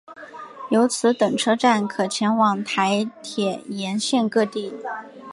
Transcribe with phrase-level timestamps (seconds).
[0.71, 4.73] 由此等车站可前往台铁沿线各地。